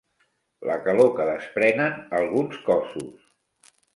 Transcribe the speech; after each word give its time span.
La 0.69 0.77
calor 0.87 1.11
que 1.19 1.27
desprenen 1.27 2.01
alguns 2.21 2.57
cossos. 2.71 3.31